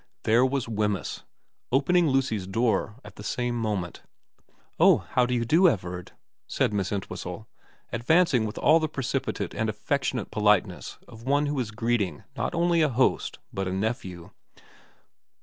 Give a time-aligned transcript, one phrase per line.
[0.23, 1.25] There was Wemyss,
[1.71, 4.01] opening Lucy's door at the same moment.
[4.01, 6.11] xxx VERA 341' Oh how do you do, Everard,'
[6.47, 7.45] said Miss Entwhistle,
[7.93, 12.81] advancing with all the precipitate and affectionate politeness of one who is greeting not only
[12.81, 14.31] a host but a nephew.